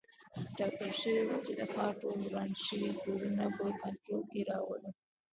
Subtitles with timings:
[0.57, 4.89] ټاکل شوي وه چې د ښار ټول وران شوي کورونه په کنټرول کې راولو.